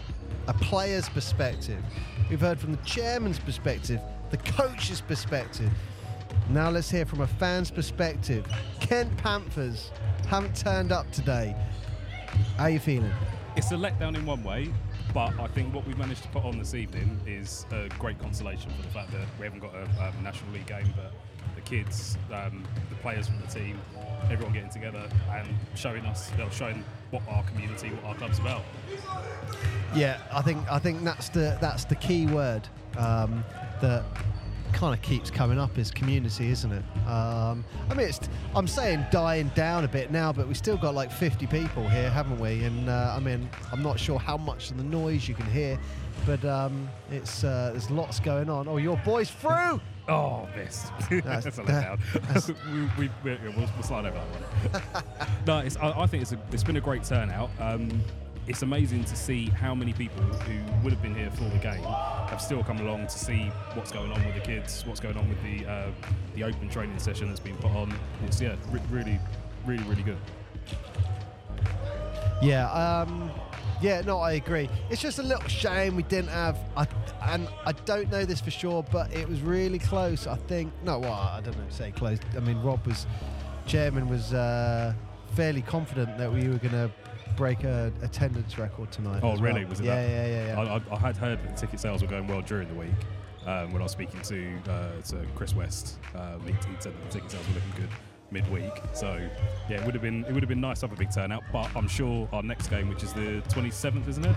[0.47, 1.83] a player's perspective.
[2.29, 5.71] We've heard from the chairman's perspective, the coach's perspective.
[6.49, 8.45] Now let's hear from a fan's perspective.
[8.79, 9.91] Kent Panthers
[10.27, 11.53] haven't turned up today.
[12.55, 13.11] How are you feeling?
[13.57, 14.71] It's a letdown in one way,
[15.13, 18.71] but I think what we've managed to put on this evening is a great consolation
[18.71, 21.11] for the fact that we haven't got a um, National League game, but
[21.55, 23.77] the kids, um, the players from the team,
[24.31, 26.81] everyone getting together and showing us, you know, showing
[27.11, 28.63] what our community, what our club's about.
[29.93, 33.43] Yeah, I think I think that's the that's the key word um,
[33.81, 34.03] that
[34.77, 36.83] kind of keeps coming up is community, isn't it?
[37.07, 38.19] Um, I mean, it's
[38.55, 42.11] I'm saying dying down a bit now, but we still got like 50 people here,
[42.11, 42.63] haven't we?
[42.63, 45.79] And uh, I mean, I'm not sure how much of the noise you can hear,
[46.27, 48.67] but um, it's uh, there's lots going on.
[48.67, 49.81] Oh, your boy's through.
[50.07, 50.91] Oh, this.
[51.09, 52.97] That's- That's a letdown.
[52.97, 54.21] we, we, we, we'll, we'll slide over
[54.73, 55.03] that one.
[55.47, 57.49] no, it's, I, I think it's, a, it's been a great turnout.
[57.59, 57.89] Um,
[58.47, 61.83] it's amazing to see how many people who would have been here for the game
[61.83, 65.27] have still come along to see what's going on with the kids, what's going on
[65.27, 65.91] with the uh,
[66.33, 67.93] the open training session that's been put on.
[68.25, 69.19] It's yeah, re- really,
[69.65, 70.17] really, really good.
[72.41, 73.31] Yeah, um,
[73.81, 74.69] yeah, no, I agree.
[74.89, 76.87] It's just a little shame we didn't have, I,
[77.23, 80.27] and I don't know this for sure, but it was really close.
[80.27, 82.19] I think, no, well, I don't know, say close.
[82.35, 83.07] I mean, Rob was,
[83.65, 84.93] chairman was uh,
[85.35, 86.91] fairly confident that we were going to
[87.37, 89.21] break a attendance record tonight.
[89.23, 89.61] Oh, really?
[89.61, 89.69] well.
[89.69, 90.09] Was it yeah, that?
[90.09, 92.73] yeah, yeah, yeah, I, I, had heard that ticket sales were going well during the
[92.73, 92.89] week.
[93.45, 97.03] Um, when I was speaking to uh, to Chris West, um, he, he said that
[97.05, 97.89] the ticket sales were looking good
[98.31, 98.73] midweek.
[98.93, 99.21] So
[99.69, 101.43] yeah, it would have been it would have been nice to have a big turnout.
[101.53, 104.35] But I'm sure our next game, which is the 27th, isn't it?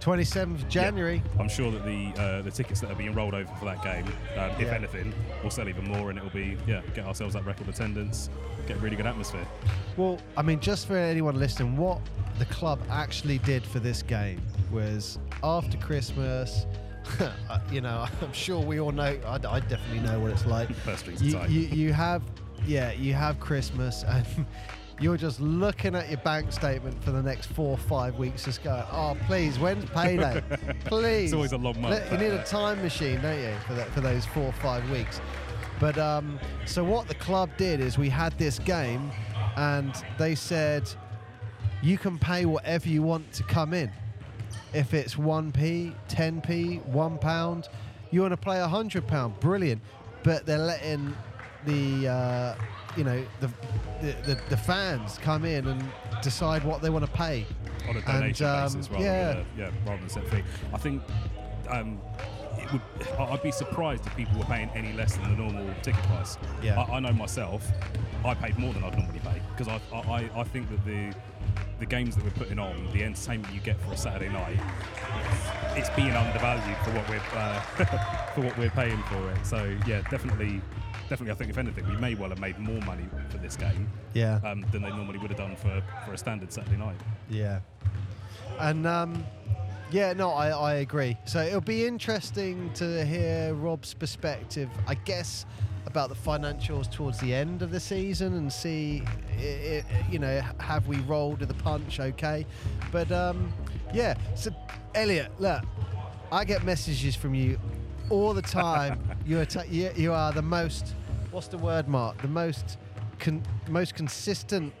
[0.00, 1.22] 27th January.
[1.38, 4.06] I'm sure that the uh, the tickets that are being rolled over for that game,
[4.36, 4.74] um, if Yeah.
[4.74, 8.30] anything, will sell even more, and it'll be yeah, get ourselves that record attendance,
[8.66, 9.46] get a really good atmosphere.
[9.96, 12.00] Well, I mean, just for anyone listening, what
[12.38, 16.66] the club actually did for this game was after Christmas.
[17.20, 19.18] uh, you know, I'm sure we all know.
[19.26, 20.72] I, I definitely know what it's like.
[20.76, 22.22] First strings You, you, you have,
[22.66, 24.26] yeah, you have Christmas, and
[25.00, 28.62] you're just looking at your bank statement for the next four or five weeks, just
[28.62, 30.42] going, "Oh, please, when's payday?
[30.84, 32.10] please." It's always a long month.
[32.10, 35.20] You need a time machine, don't you, for that for those four or five weeks?
[35.80, 39.10] But um, so what the club did is we had this game,
[39.56, 40.90] and they said
[41.82, 43.90] you can pay whatever you want to come in.
[44.74, 47.68] If it's 1p, 10p, one pound,
[48.10, 49.80] you want to play a hundred pound, brilliant.
[50.24, 51.16] But they're letting
[51.64, 52.54] the uh,
[52.98, 53.48] you know the,
[54.02, 55.82] the the the fans come in and
[56.22, 57.46] decide what they want to pay.
[57.88, 59.28] on a And, donation um, basis rather yeah.
[59.28, 60.42] than a, yeah, rather than set fee.
[60.74, 61.02] I think
[61.68, 62.00] um,
[62.58, 62.82] it would.
[63.18, 66.36] I'd be surprised if people were paying any less than the normal ticket price.
[66.60, 66.80] Yeah.
[66.80, 67.66] I, I know myself.
[68.24, 71.14] I paid more than I'd normally pay because I, I I think that the
[71.78, 74.58] the games that we're putting on, the entertainment you get for a Saturday night,
[75.76, 77.60] it's being undervalued for what we're uh,
[78.34, 79.46] for what we're paying for it.
[79.46, 80.60] So yeah, definitely.
[81.08, 83.88] Definitely, I think if anything, we may well have made more money for this game
[84.12, 84.40] Yeah.
[84.44, 86.96] um, than they normally would have done for, for a standard Saturday night.
[87.30, 87.60] Yeah.
[88.58, 89.24] And um,
[89.90, 91.16] yeah, no, I, I agree.
[91.24, 94.68] So it'll be interesting to hear Rob's perspective.
[94.86, 95.46] I guess
[95.86, 99.02] about the financials towards the end of the season and see,
[99.38, 102.00] i i you know, have we rolled with the punch?
[102.00, 102.44] Okay,
[102.92, 103.50] but um,
[103.94, 104.14] yeah.
[104.34, 104.50] So,
[104.94, 105.62] Elliot, look,
[106.30, 107.58] I get messages from you
[108.10, 109.00] all the time.
[109.26, 110.94] you are you, you are the most.
[111.38, 112.20] What's the word, Mark?
[112.20, 112.78] The most
[113.20, 114.74] con- most consistent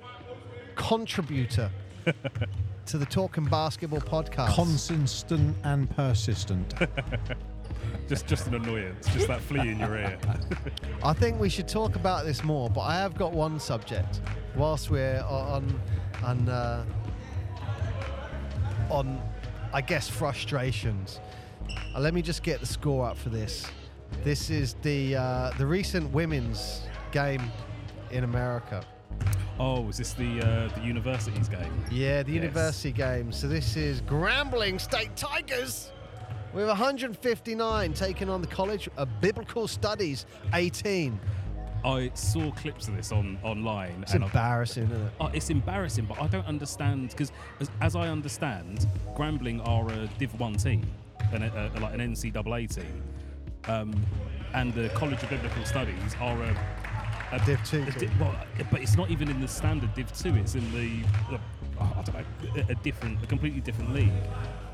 [0.74, 1.70] contributor
[2.86, 4.56] to the Talking Basketball podcast.
[4.56, 6.74] Consistent and persistent.
[8.08, 10.18] Just just an annoyance, just that flea in your ear.
[11.04, 14.20] I think we should talk about this more, but I have got one subject.
[14.56, 15.80] Whilst we're on,
[16.24, 16.84] on, uh,
[18.90, 19.22] on,
[19.72, 21.20] I guess frustrations.
[21.94, 23.64] Uh, let me just get the score up for this.
[24.24, 27.42] This is the uh, the recent women's game
[28.10, 28.82] in America.
[29.60, 31.84] Oh, is this the uh, the universities game?
[31.90, 32.42] Yeah, the Yes.
[32.42, 33.32] university game.
[33.32, 35.92] So this is Grambling State Tigers
[36.52, 41.18] with 159 taking on the College of Biblical Studies 18.
[41.84, 45.12] I saw clips of this on online, It's I've- embarrassing, isn't it?
[45.20, 50.08] Oh, it's embarrassing, but I don't understand because, as, as I understand, Grambling are a
[50.18, 50.84] Div One team,
[51.32, 51.42] and
[51.80, 53.02] like an NCAA team,
[53.66, 53.94] um,
[54.54, 56.56] and the College of Biblical Studies are a,
[57.32, 58.10] a Div two a team.
[58.18, 58.34] well,
[58.70, 60.34] but it's not even in the standard Div Two.
[60.36, 61.40] It's in the, the
[61.80, 64.12] oh, I don't know, a, a different, a completely different league.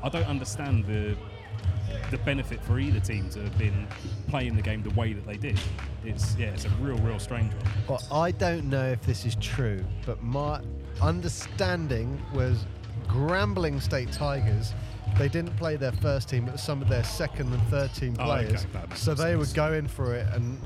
[0.03, 1.15] I don't understand the
[2.11, 3.87] the benefit for either team to have been
[4.27, 5.59] playing the game the way that they did.
[6.03, 7.71] It's yeah, it's a real, real strange one.
[7.87, 10.61] Well, I don't know if this is true, but my
[11.01, 12.65] understanding was
[13.07, 14.73] Grambling State Tigers.
[15.17, 18.31] They didn't play their first team, but some of their second and third team Oh,
[18.31, 18.65] okay, players.
[18.95, 19.49] so they sense.
[19.49, 20.59] were going for it and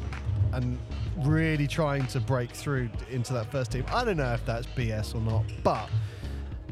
[0.54, 0.80] and
[1.18, 3.86] really trying to break through into that first team.
[3.94, 5.88] I don't know if that's BS or not, but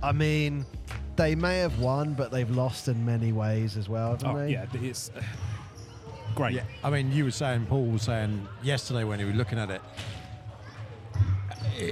[0.01, 0.65] I mean,
[1.15, 4.53] they may have won, but they've lost in many ways as well, haven't Oh they?
[4.53, 5.21] yeah, it's uh,
[6.33, 6.55] great.
[6.55, 9.69] Yeah, I mean, you were saying, Paul was saying yesterday when he was looking at
[9.69, 9.81] it,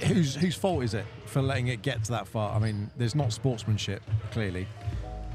[0.06, 2.56] whose whose fault is it for letting it get to that far?
[2.56, 4.66] I mean, there's not sportsmanship clearly,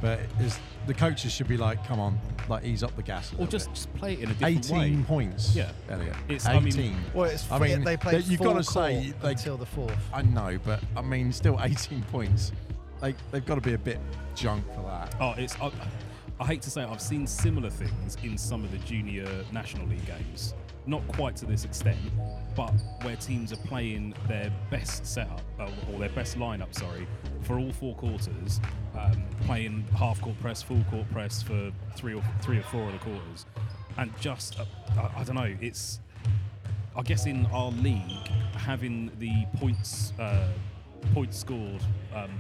[0.01, 3.33] but is, the coaches should be like, come on, like ease up the gas.
[3.33, 3.75] A Or just, bit.
[3.75, 5.05] just play it in a different 18 way.
[5.05, 5.55] points.
[5.55, 5.71] Yeah.
[5.89, 6.17] Elliot.
[6.29, 6.75] It's- I 18.
[6.77, 9.57] mean- Well, it's I free- mean, they played you've got to say court they- until
[9.57, 9.99] the fourth.
[10.13, 12.53] I know, but I mean, still 18 points.
[13.03, 13.99] Like they've got to be a bit
[14.35, 15.15] junk for that.
[15.21, 15.55] Oh, it's.
[15.61, 15.71] I,
[16.39, 19.87] I hate to say it, I've seen similar things in some of the junior National
[19.87, 20.55] League games.
[20.91, 22.01] Not quite to this extent,
[22.57, 22.73] but
[23.03, 27.07] where teams are playing their best setup uh, or their best lineup, sorry,
[27.43, 28.61] for all four quarters,
[28.99, 32.93] um, playing half court press, full court press for three or three or four of
[32.93, 33.47] the quarters,
[33.99, 34.65] and just uh,
[34.99, 35.57] I, I don't know.
[35.61, 36.01] It's
[36.97, 38.27] I guess in our league
[38.57, 40.49] having the points uh,
[41.15, 42.33] points scored um,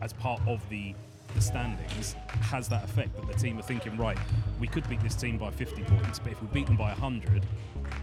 [0.00, 0.94] as part of the
[1.34, 4.18] the standings has that effect that the team are thinking right
[4.60, 7.44] we could beat this team by 50 points but if we beat them by 100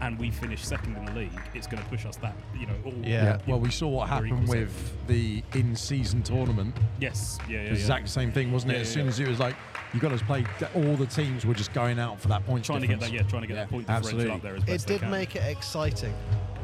[0.00, 2.74] and we finish second in the league it's going to push us that you know
[2.84, 3.38] all Yeah.
[3.46, 6.74] Well, we saw what happened equal with the in-season tournament.
[7.00, 7.72] yes yeah yeah, The yeah.
[7.74, 8.74] exact same thing, wasn't it?
[8.76, 9.10] Yeah, as yeah, soon yeah.
[9.10, 9.56] as it was like
[9.94, 12.64] you got to play, all the teams were just going out for that point.
[12.64, 14.30] trying to get that yeah trying to get that point differential absolutely.
[14.34, 15.10] up there as it best they did can.
[15.10, 16.14] make it exciting.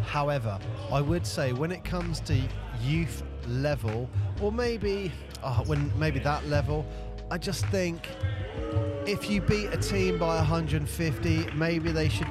[0.06, 0.58] However,
[0.90, 2.36] I would say when it comes to
[2.82, 4.08] youth level,
[4.40, 6.86] or maybe uh, when maybe that level,
[7.30, 8.08] I just think
[9.06, 12.28] if you beat a team by 150, maybe they should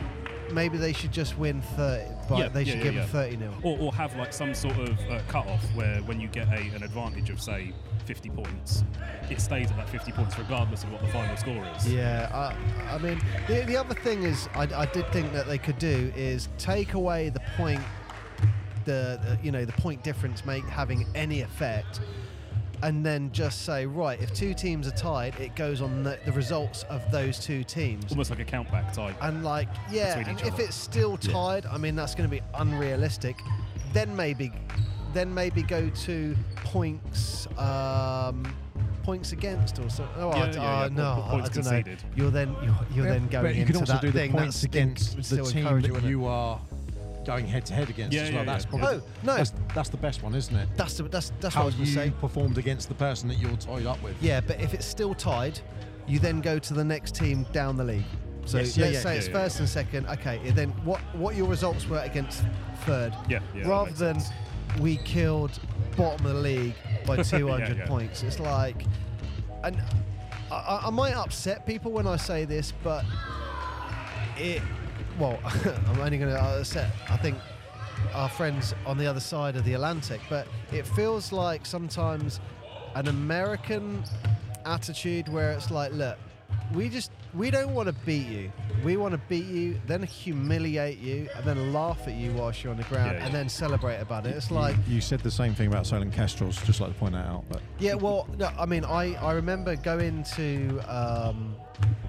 [0.53, 2.05] maybe they should just win 30.
[2.29, 3.01] But Yeah, they yeah, should yeah, give yeah.
[3.01, 3.53] them 30 nil.
[3.63, 6.59] or, or have like some sort of uh, cut off where when you get a,
[6.75, 7.73] an advantage of say
[8.05, 8.83] 50 points
[9.29, 12.93] it stays at that 50 points regardless of what the final score is Yeah, I,
[12.95, 16.11] I mean, the, the other thing is, I, I did think that they could do
[16.17, 17.81] is take away the point,
[18.85, 21.99] the, the you know the point difference make having any effect,
[22.83, 26.31] and then just say right, if two teams are tied, it goes on the, the
[26.31, 28.11] results of those two teams.
[28.11, 30.63] almost like a countback type And like, yeah, and if other.
[30.63, 33.35] it's still tied, I mean that's going to be unrealistic.
[33.93, 34.51] Then maybe,
[35.13, 38.55] then maybe go to points, um,
[39.03, 40.07] points against or so.
[40.15, 41.69] Oh, Yeah, I, yeah, yeah, oh, no, points I don't know.
[41.71, 42.03] conceded.
[42.15, 44.13] You're then you're, you're Yeah, then going but you into can also that do the
[44.19, 46.61] thing points that against the team that you are
[47.25, 48.39] going head to head against Yeah, as well.
[48.45, 48.51] yeah.
[48.51, 49.35] That's probably Oh, no.
[49.37, 50.67] that's, that's the best one, isn't it?
[50.75, 52.11] That's the, that's that's How what I was you say.
[52.19, 54.15] performed against the person that you're tied up with.
[54.21, 55.59] Yeah, but if it's still tied,
[56.07, 58.03] you then go to the next team down the league.
[58.45, 60.07] So Yes, let's yeah, yeah, say yeah, it's yeah, first and second.
[60.07, 62.43] Okay, and then what what your results were against
[62.85, 63.13] third?
[63.29, 64.33] Yeah, yeah, Rather than sense.
[64.79, 65.51] we killed
[65.95, 66.73] bottom of the league
[67.05, 67.85] by 200 yeah.
[67.85, 68.23] points.
[68.23, 68.83] It's like,
[69.63, 69.77] and
[70.51, 73.05] I- I, I might upset people when I say this, but
[74.37, 74.61] it.
[75.19, 75.39] Well,
[75.87, 76.91] I'm only going to upset.
[77.09, 77.37] I think
[78.13, 82.39] our friends on the other side of the Atlantic, but it feels like sometimes
[82.95, 84.03] an American
[84.65, 86.17] attitude where it's like, look,
[86.73, 88.51] we just we don't want to beat you.
[88.83, 92.71] We want to beat you, then humiliate you, and then laugh at you whilst you're
[92.71, 94.35] on the ground, Yeah, and then celebrate about it.
[94.35, 97.13] It's like, you, you said the same thing about Solent Kestrels, just like to point
[97.13, 97.45] that out.
[97.49, 101.55] But yeah, well, no, I mean, I, I remember going to um,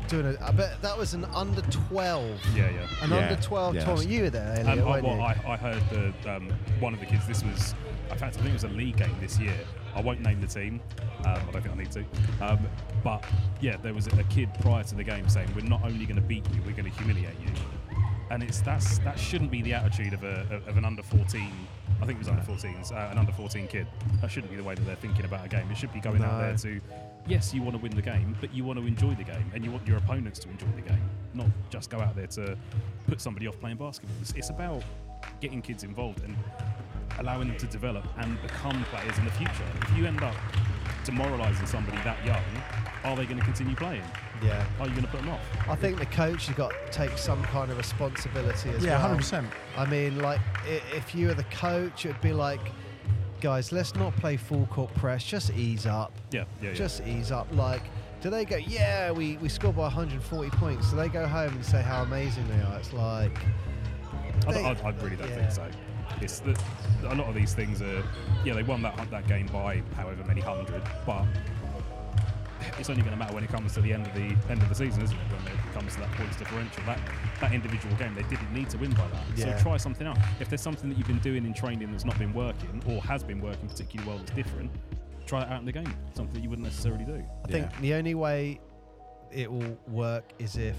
[0.09, 2.87] doing a, I bet that was an under 12, Yeah, yeah.
[3.03, 3.85] an Yeah, under 12 yes.
[3.85, 4.11] tournament.
[4.11, 5.21] You were there, Um, I, weren't well, you?
[5.23, 7.27] I, I heard the um, one of the kids.
[7.27, 7.75] This was,
[8.11, 9.55] in fact, I think it was a league game this year.
[9.95, 10.81] I won't name the team.
[11.25, 12.05] Um, I don't think I need to.
[12.41, 12.59] Um,
[13.05, 13.25] but
[13.61, 16.17] yeah, there was a, a kid prior to the game saying, "We're not only going
[16.17, 17.49] to beat you, we're going to humiliate you."
[18.31, 21.53] And it's that's that shouldn't be the attitude of a of an under 14.
[22.03, 23.87] I think it was under 14s, uh, an under 14 kid.
[24.21, 25.71] That shouldn't be the way that they're thinking about a game.
[25.71, 26.81] It should be going out there to,
[27.29, 29.65] yes, you want to win the game, but you want to enjoy the game, and
[29.65, 32.59] you want your opponents to enjoy the game, not just go out there to
[33.07, 34.17] put somebody off playing basketball.
[34.21, 34.83] It's, it's about
[35.41, 36.37] getting kids involved and
[37.21, 39.65] allowing them to develop and become players in the future.
[39.83, 40.35] If you end up
[41.05, 42.43] demoralising somebody that young,
[43.05, 44.03] are they going to continue playing?
[44.45, 44.67] Yeah.
[44.79, 45.41] Oh, are you going to put them off?
[45.69, 48.85] I think the coach has got to take some kind of responsibility as well.
[48.85, 49.47] yeah, hundred percent.
[49.77, 52.61] I mean, like, if you were the coach, it'd be like,
[53.41, 55.25] guys, let's not play full court press.
[55.25, 56.13] Just ease up.
[56.31, 56.75] Yeah, yeah, yeah.
[56.75, 57.47] Just ease up.
[57.53, 57.83] Like,
[58.21, 60.91] do they go, yeah, we, we scored by 140 points?
[60.91, 62.79] Do they go home and say how amazing they are?
[62.79, 63.37] It's like,
[64.47, 65.49] I, they- I, I really don't yeah.
[65.49, 65.67] think so.
[66.21, 66.57] It's the,
[67.09, 68.03] a lot of these things are,
[68.45, 71.25] yeah, they won that that game by however many hundred, but
[72.79, 74.69] it's only going to matter when it comes to the end of the end of
[74.69, 75.33] the season, isn't it?
[75.33, 77.01] When it comes to that points differential, that
[77.41, 79.23] that individual game, they didn't need to win by that.
[79.37, 79.57] Yeah.
[79.57, 80.19] So try something else.
[80.41, 83.23] If there's something that you've been doing in training that's not been working, or has
[83.23, 84.71] been working particularly well that's different,
[85.27, 85.95] try it out in the game.
[86.15, 87.25] Something that you wouldn't necessarily do.
[87.45, 88.61] I think the only way
[89.31, 90.77] it will work is if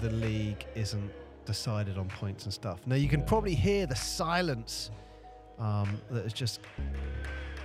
[0.00, 1.10] the league isn't
[1.44, 2.80] decided on points and stuff.
[2.86, 4.90] Now you can probably hear the silence
[5.58, 6.60] um, that has just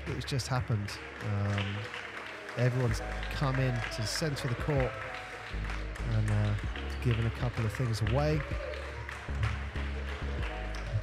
[0.07, 0.89] that has just happened.
[1.25, 1.65] Um,
[2.57, 3.01] everyone's
[3.33, 4.91] come in to the centre of the court
[6.15, 6.53] and uh,
[7.03, 8.39] given a couple of things away.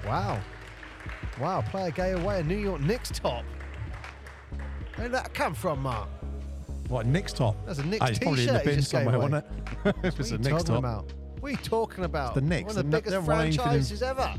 [0.06, 0.40] Wow,
[1.40, 1.60] wow!
[1.62, 3.44] Player gave away a New York Knicks top.
[4.94, 6.08] Where did that come from, Mark?
[6.88, 7.56] What Knicks top?
[7.66, 9.34] That's a Knicks Ah, it's probably in the bin somewhere, wasn't
[9.84, 9.94] it?
[10.04, 10.78] if it's a Knicks you Knicks talking top.
[10.78, 11.12] about?
[11.40, 12.34] What are you talking about?
[12.34, 12.68] the Knicks.
[12.68, 14.34] One of the They're biggest they're waiting for them- franchises ever.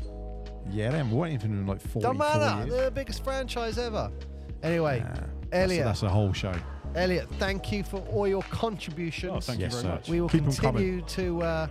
[0.70, 2.58] Yeah, they haven't won anything in like 40, Don't matter.
[2.64, 2.70] years.
[2.74, 4.10] They're the biggest franchise ever.
[4.62, 5.20] Anyway, Nah,
[5.52, 5.84] Elliot.
[5.84, 6.52] That's, that's a whole show.
[6.94, 9.32] Elliot, thank you for all your contributions.
[9.34, 9.88] Oh, thank Yes, you very sir.
[9.94, 10.08] much.
[10.08, 11.00] we will Keep 'em coming.
[11.00, 11.02] continue
[11.38, 11.66] to uh,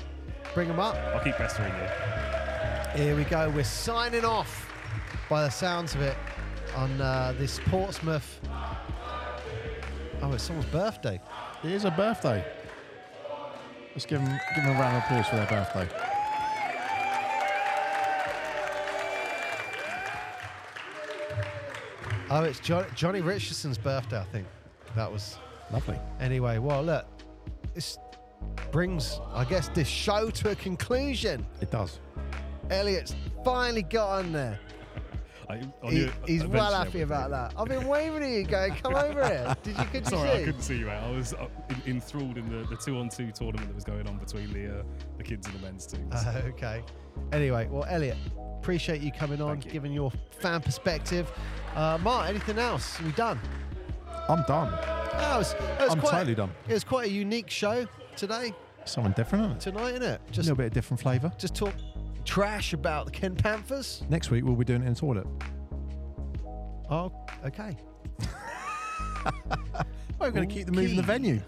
[0.53, 0.95] bring them up.
[0.95, 3.03] I'll keep pestering you.
[3.03, 3.49] Here we go.
[3.49, 4.67] We're signing off
[5.29, 6.15] by the sounds of it
[6.75, 8.39] on uh, this Portsmouth.
[10.21, 11.19] Oh, it's someone's birthday.
[11.63, 12.43] It is a birthday.
[13.93, 15.87] Let's give them, give them a round of applause for their birthday.
[22.31, 24.47] Oh, it's jo- Johnny Richardson's birthday, I think.
[24.95, 25.37] That was
[25.71, 25.99] Lovely.
[26.19, 27.05] Anyway, well, look,
[27.75, 27.99] this
[28.71, 31.45] brings, I guess, this show to a conclusion.
[31.61, 31.99] It does.
[32.71, 34.59] Elliot's finally got on there.
[35.47, 37.53] I, I He- he's well happy about that.
[37.57, 39.83] I've been waving at you, going, "Come over here." Did you?
[39.85, 40.93] Could you Sorry, I couldn't see you, mate.
[40.93, 44.53] I was uh, en- enthralled in the, the two-on-two tournament that was going on between
[44.53, 44.83] the uh,
[45.17, 46.13] the kids and the men's teams.
[46.13, 46.83] Uh, okay.
[47.31, 48.17] Anyway, well, Elliot,
[48.59, 49.71] appreciate you coming on, Thank you.
[49.71, 51.31] giving your fan perspective.
[51.75, 53.01] Uh, Mark, anything else?
[53.01, 53.39] We done?
[54.29, 54.69] I'm done.
[54.71, 56.51] Oh, it was, it was I'm quite, totally done.
[56.67, 58.53] It was quite a unique show today,
[58.85, 59.59] Something different, isn't it?
[59.61, 60.21] tonight, isn't it?
[60.31, 61.31] Just A little bit of different flavour.
[61.37, 61.73] just talk
[62.25, 64.03] trash about the Ken Panthers.
[64.09, 65.25] Next week we'll be doing it in the toilet.
[66.89, 67.11] Oh,
[67.45, 67.75] okay.
[70.19, 71.41] We're going to keep the move in the venue.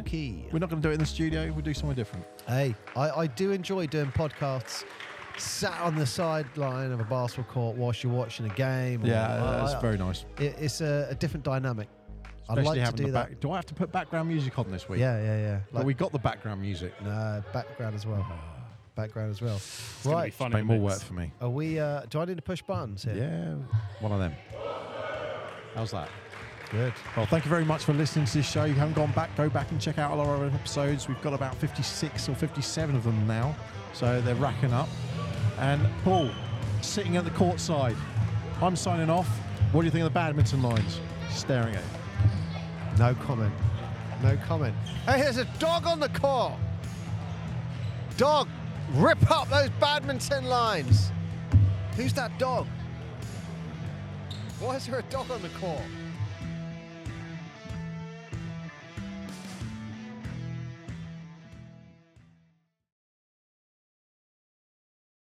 [0.00, 0.44] Okay.
[0.52, 1.50] We're not going to do it in the studio.
[1.52, 2.24] We'll do somewhere different.
[2.46, 4.84] Hey, I, I do enjoy doing podcasts
[5.38, 9.02] sat on the sideline of a basketball court whilst you're watching a game.
[9.02, 10.24] or- Yeah, that's I- very nice.
[10.38, 11.88] it- it's a, a different dynamic.
[12.50, 13.40] I'd Especially like to do the that.
[13.40, 15.00] Do I have to put background music on this week?
[15.00, 15.60] Yeah, yeah, yeah.
[15.72, 16.92] But we got the background music.
[17.02, 18.26] no background as well.
[18.96, 19.54] Background as well.
[19.54, 20.34] It's gonna be Right.
[20.34, 21.30] fun in Make more work for me.
[21.40, 21.78] Are we?
[21.78, 23.14] Uh, do I need to push buttons here?
[23.14, 24.34] Yeah, one of them.
[25.76, 26.08] How's that?
[26.72, 26.92] Good.
[27.16, 28.64] Well, thank you very much for listening to this show.
[28.64, 31.06] You haven't gone back, go back and check out all our other episodes.
[31.06, 33.54] We've got about 56 or 57 of them now,
[33.92, 34.88] so they're racking up.
[35.58, 36.30] And Paul,
[36.82, 37.94] sitting at the court side,
[38.60, 39.28] I'm signing off.
[39.70, 41.00] What do you think of the badminton lines?
[41.30, 41.86] Staring at it.
[42.98, 43.54] No comment.
[44.24, 44.74] No comment.
[45.06, 46.54] Hey, there's a dog on the court.
[48.16, 48.48] Dog,
[48.94, 51.12] rip up those badminton lines.
[51.94, 52.66] Who's that dog?
[54.58, 55.80] Why is there a dog on the court?